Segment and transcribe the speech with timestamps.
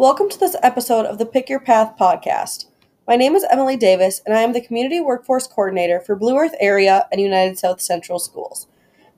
[0.00, 2.64] Welcome to this episode of the Pick Your Path podcast.
[3.06, 6.54] My name is Emily Davis, and I am the Community Workforce Coordinator for Blue Earth
[6.58, 8.66] Area and United South Central Schools.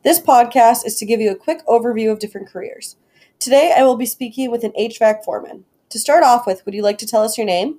[0.03, 2.96] This podcast is to give you a quick overview of different careers.
[3.38, 5.66] Today, I will be speaking with an HVAC foreman.
[5.90, 7.78] To start off with, would you like to tell us your name?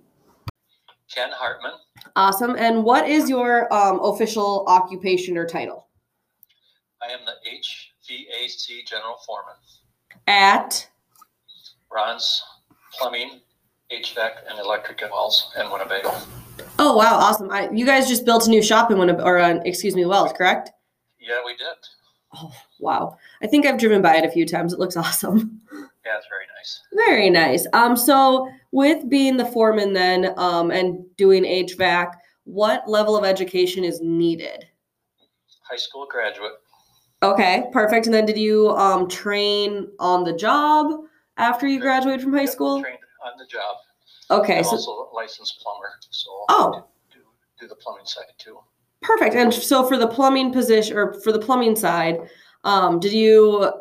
[1.13, 1.73] Ken Hartman.
[2.15, 2.55] Awesome.
[2.57, 5.89] And what is your um, official occupation or title?
[7.01, 9.55] I am the HVAC General Foreman.
[10.25, 10.87] At
[11.91, 12.41] Ron's
[12.97, 13.39] Plumbing,
[13.91, 16.13] HVAC, and Electric and Wells in Winnebago.
[16.79, 17.49] oh wow, awesome!
[17.51, 20.33] I, you guys just built a new shop in Winneb- or uh, excuse me, Wells,
[20.33, 20.71] correct?
[21.19, 21.67] Yeah, we did.
[22.35, 23.17] Oh wow!
[23.41, 24.73] I think I've driven by it a few times.
[24.73, 25.61] It looks awesome.
[25.71, 26.81] Yeah, it's very nice.
[27.07, 27.67] Very nice.
[27.73, 32.11] Um, so with being the foreman then, um, and doing HVAC,
[32.45, 34.65] what level of education is needed?
[35.69, 36.53] High school graduate.
[37.21, 38.05] Okay, perfect.
[38.05, 40.91] And then did you um train on the job
[41.37, 42.81] after you graduated from high school?
[42.81, 43.77] Trained on the job.
[44.31, 46.73] Okay, I'm so also a licensed plumber, so Oh.
[46.75, 47.19] I do,
[47.59, 48.59] do the plumbing side too.
[49.01, 49.35] perfect.
[49.35, 52.19] And so for the plumbing position or for the plumbing side,
[52.63, 53.71] um, did you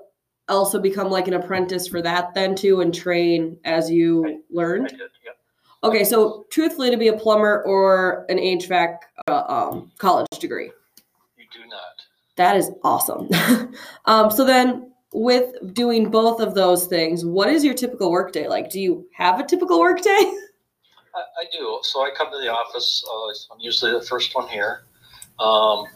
[0.49, 4.89] also become like an apprentice for that then too and train as you I learned?
[4.89, 5.37] did, yep.
[5.85, 10.71] Okay, so truthfully, to be a plumber or an HVAC uh, um, college degree.
[11.37, 11.81] You do not.
[12.37, 13.29] That is awesome.
[14.05, 18.71] um, so then, with doing both of those things, what is your typical workday like?
[18.71, 20.11] Do you have a typical workday?
[21.15, 21.79] I, I do.
[21.83, 23.05] So I come to the office.
[23.07, 24.85] Uh, I'm usually the first one here.
[25.39, 25.87] Um,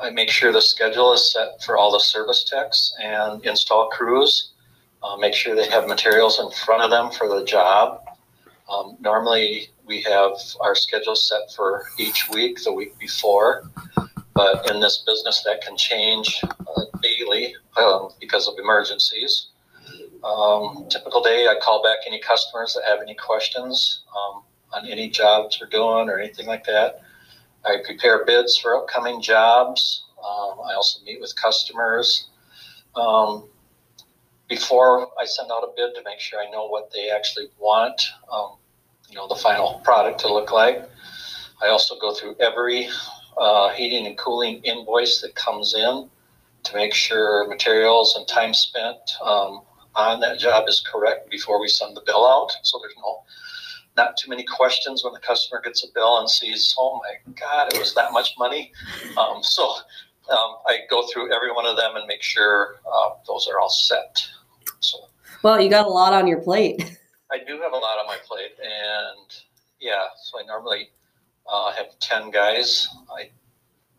[0.00, 4.52] I make sure the schedule is set for all the service techs and install crews.
[5.02, 8.00] Uh, make sure they have materials in front of them for the job.
[8.70, 13.70] Um, normally, we have our schedule set for each week, the week before.
[14.34, 16.93] But in this business, that can change uh,
[17.76, 19.48] um, because of emergencies.
[20.22, 24.04] Um, typical day, I call back any customers that have any questions.
[24.16, 24.42] Um,
[24.74, 27.00] on any jobs we're doing or anything like that.
[27.64, 30.04] I prepare bids for upcoming jobs.
[30.18, 32.28] Um, I also meet with customers
[32.96, 33.48] um,
[34.48, 38.00] before I send out a bid to make sure I know what they actually want,
[38.30, 38.56] um,
[39.08, 40.88] you know, the final product to look like.
[41.62, 42.88] I also go through every
[43.38, 46.10] uh, heating and cooling invoice that comes in
[46.64, 49.62] to make sure materials and time spent um,
[49.94, 52.50] on that job is correct before we send the bill out.
[52.62, 53.22] So there's no
[53.96, 57.72] not too many questions when the customer gets a bill and sees, oh my God,
[57.72, 58.72] it was that much money.
[59.16, 59.62] Um, so
[60.30, 63.70] um, I go through every one of them and make sure uh, those are all
[63.70, 64.26] set.
[64.80, 64.98] So
[65.42, 66.98] Well, you got a lot on your plate.
[67.32, 69.42] I do have a lot on my plate, and
[69.80, 70.90] yeah, so I normally
[71.50, 72.88] uh, have ten guys.
[73.10, 73.30] I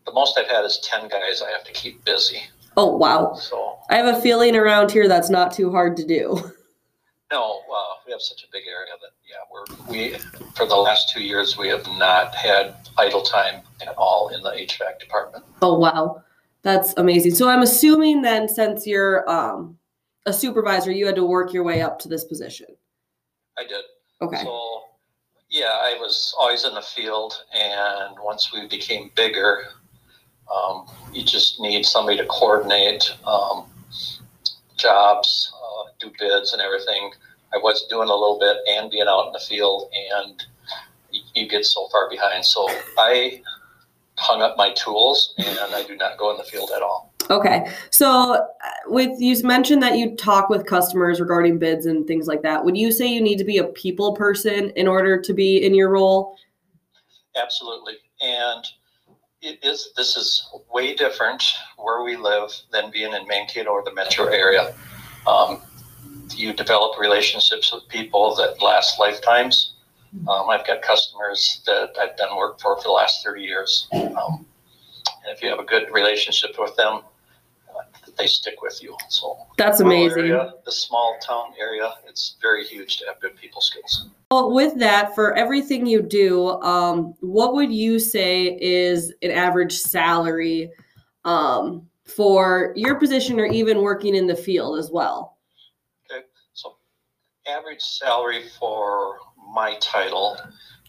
[0.06, 1.42] the most I've had is ten guys.
[1.42, 2.40] I have to keep busy.
[2.76, 3.34] Oh, wow.
[3.34, 6.36] So I have a feeling around here that's not too hard to do.
[7.32, 10.18] no, uh, we have such a big area that yeah, we're we
[10.54, 14.50] for the last two years we have not had idle time at all in the
[14.50, 15.44] HVAC department.
[15.62, 16.22] Oh, wow.
[16.62, 17.34] That's amazing.
[17.34, 19.78] So I'm assuming then, since you're um,
[20.26, 22.66] a supervisor, you had to work your way up to this position.
[23.56, 23.84] I did.
[24.20, 24.42] Okay.
[24.42, 24.82] So,
[25.48, 29.66] yeah, I was always in the field, and once we became bigger,
[30.54, 33.66] um, you just need somebody to coordinate um,
[34.76, 37.10] jobs, uh, do bids, and everything.
[37.54, 40.42] I was doing a little bit and being out in the field, and
[41.10, 42.44] you, you get so far behind.
[42.44, 42.68] So
[42.98, 43.42] I
[44.18, 47.12] hung up my tools, and I do not go in the field at all.
[47.28, 47.68] Okay.
[47.90, 48.40] So uh,
[48.86, 52.64] with you mentioned that you talk with customers regarding bids and things like that.
[52.64, 55.74] Would you say you need to be a people person in order to be in
[55.74, 56.36] your role?
[57.36, 57.94] Absolutely.
[58.20, 58.64] And
[59.42, 61.42] it is this is way different
[61.76, 64.74] where we live than being in Mankato or the metro area.
[65.26, 65.62] Um,
[66.34, 69.74] you develop relationships with people that last lifetimes.
[70.28, 73.88] Um, I've got customers that I've done work for for the last 30 years.
[73.92, 74.46] Um,
[75.24, 77.02] and if you have a good relationship with them,
[78.16, 78.96] they stick with you.
[79.08, 80.30] So That's amazing.
[80.30, 84.08] Area, the small town area, it's very huge to have good people skills.
[84.30, 89.76] Well, with that, for everything you do, um, what would you say is an average
[89.76, 90.70] salary
[91.24, 95.38] um, for your position or even working in the field as well?
[96.10, 96.24] Okay,
[96.54, 96.76] so
[97.46, 99.18] average salary for
[99.52, 100.38] my title,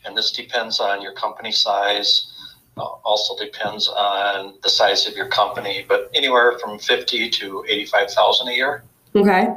[0.05, 2.33] and this depends on your company size,
[2.79, 8.51] also depends on the size of your company, but anywhere from 50 to 85,000 a
[8.51, 8.83] year.
[9.15, 9.47] Okay.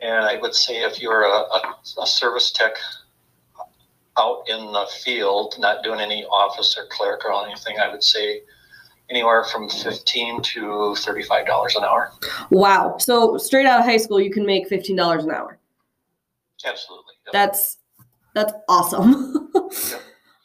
[0.00, 2.74] And I would say if you're a, a, a service tech
[4.18, 8.42] out in the field, not doing any office or clerk or anything, I would say
[9.10, 12.12] anywhere from 15 to $35 an hour.
[12.50, 12.96] Wow.
[12.98, 15.58] So straight out of high school, you can make $15 an hour.
[16.64, 17.14] Absolutely.
[17.26, 17.32] Yep.
[17.32, 17.78] That's
[18.34, 19.42] that's awesome.
[19.90, 20.02] Yep.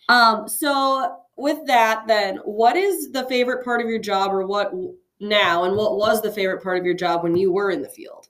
[0.09, 4.71] um, so with that, then, what is the favorite part of your job, or what
[5.19, 7.89] now, and what was the favorite part of your job when you were in the
[7.89, 8.27] field?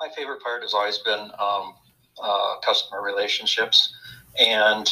[0.00, 1.74] My favorite part has always been um,
[2.22, 3.94] uh, customer relationships,
[4.38, 4.88] and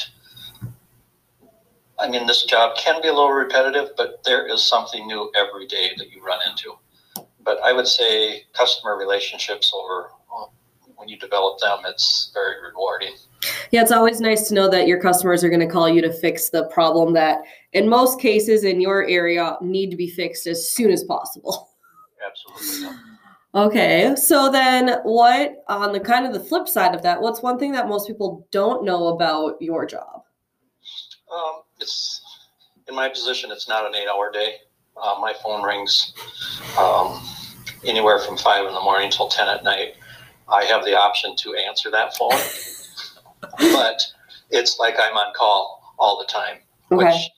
[1.98, 5.66] I mean this job can be a little repetitive, but there is something new every
[5.66, 6.74] day that you run into.
[7.42, 10.10] But I would say customer relationships over
[10.98, 13.14] when you develop them, it's very rewarding.
[13.70, 16.12] Yeah, it's always nice to know that your customers are going to call you to
[16.12, 17.38] fix the problem that,
[17.72, 21.70] in most cases in your area, need to be fixed as soon as possible.
[22.26, 22.98] Absolutely.
[23.54, 27.58] Okay, so then what, on the kind of the flip side of that, what's one
[27.58, 30.22] thing that most people don't know about your job?
[31.32, 32.20] Um, it's
[32.88, 33.50] in my position.
[33.50, 34.56] It's not an eight-hour day.
[35.00, 36.12] Uh, my phone rings
[36.78, 37.22] um,
[37.84, 39.94] anywhere from five in the morning till ten at night.
[40.50, 42.30] I have the option to answer that phone,
[43.72, 44.02] but
[44.50, 46.58] it's like I'm on call all the time.
[46.90, 47.04] Okay.
[47.04, 47.30] Which,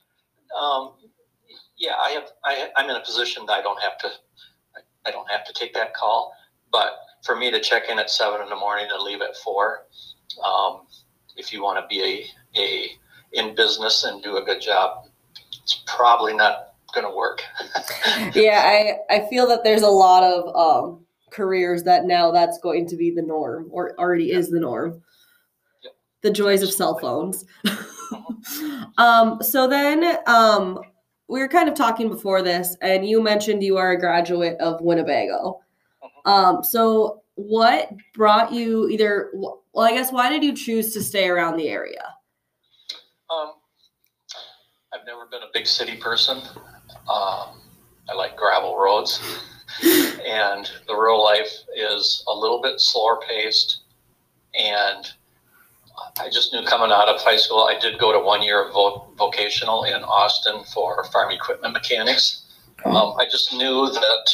[0.60, 0.92] um,
[1.78, 2.24] yeah, I have.
[2.44, 4.08] I, I'm in a position that I don't have to.
[5.06, 6.34] I don't have to take that call.
[6.70, 6.92] But
[7.24, 9.86] for me to check in at seven in the morning and leave at four,
[10.44, 10.82] um,
[11.36, 12.02] if you want to be
[12.56, 12.90] a, a
[13.32, 15.06] in business and do a good job,
[15.62, 17.42] it's probably not going to work.
[18.34, 22.86] yeah, I I feel that there's a lot of um, careers that now that's going
[22.88, 25.02] to be the norm, or already is the norm.
[26.22, 27.46] The joys of cell phones.
[28.98, 30.80] um, so then, um,
[31.28, 34.80] we were kind of talking before this, and you mentioned you are a graduate of
[34.80, 35.60] Winnebago.
[36.26, 39.30] Um, so what brought you either?
[39.34, 42.02] Well, I guess why did you choose to stay around the area?
[43.30, 43.52] Um,
[44.92, 46.38] I've never been a big city person.
[47.08, 47.60] Um,
[48.08, 49.20] I like gravel roads,
[49.82, 53.82] and the rural life is a little bit slower paced.
[54.54, 55.06] And
[56.18, 58.72] I just knew coming out of high school, I did go to one year of
[58.72, 62.44] vo- vocational in Austin for farm equipment mechanics.
[62.84, 64.30] Um, I just knew that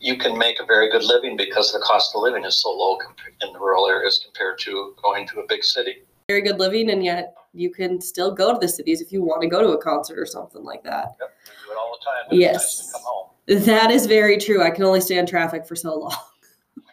[0.00, 2.96] you can make a very good living because the cost of living is so low
[2.96, 6.02] comp- in the rural areas compared to going to a big city.
[6.28, 9.42] Very good living, and yet you can still go to the cities if you want
[9.42, 11.16] to go to a concert or something like that.
[11.20, 12.38] Yep, we do it all the time.
[12.40, 12.54] Yes.
[12.54, 13.30] nice to come home.
[13.50, 14.62] That is very true.
[14.62, 16.14] I can only stand traffic for so long.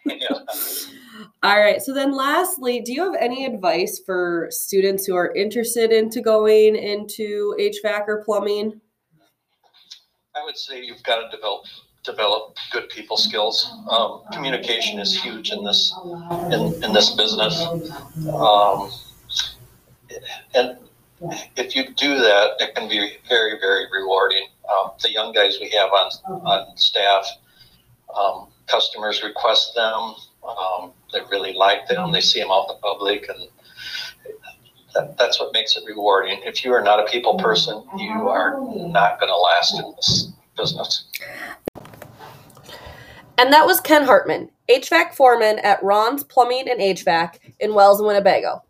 [0.04, 0.16] yeah.
[1.44, 1.80] All right.
[1.80, 6.74] So then lastly, do you have any advice for students who are interested into going
[6.74, 8.80] into HVAC or plumbing?
[10.34, 11.64] I would say you've got to develop
[12.04, 13.72] develop good people skills.
[13.88, 15.94] Um, communication is huge in this
[16.50, 17.62] in, in this business,
[18.32, 18.90] um,
[20.54, 20.76] and
[21.56, 24.48] if you do that, it can be very very rewarding.
[24.68, 26.10] Um, the young guys we have on
[26.44, 27.26] on staff,
[28.14, 30.14] um, customers request them.
[30.46, 32.12] Um, they really like them.
[32.12, 33.48] They see them out in the public, and
[34.94, 36.40] that, that's what makes it rewarding.
[36.44, 40.32] If you are not a people person, you are not going to last in this
[40.56, 41.04] business.
[43.38, 48.08] And that was Ken Hartman, HVAC foreman at Ron's Plumbing and HVAC in Wells and
[48.08, 48.64] Winnebago.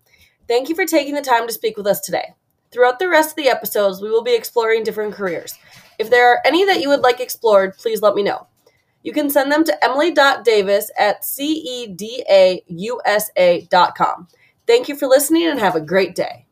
[0.47, 2.35] Thank you for taking the time to speak with us today.
[2.71, 5.55] Throughout the rest of the episodes, we will be exploring different careers.
[5.99, 8.47] If there are any that you would like explored, please let me know.
[9.03, 11.99] You can send them to emily.davis at cedausa.com.
[14.67, 16.48] Thank you for listening and have a great day.